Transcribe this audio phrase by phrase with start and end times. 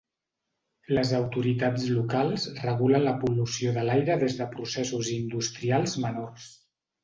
[0.97, 6.53] Les autoritats locals regulen la pol·lució de l'aire des de processos industrials menors.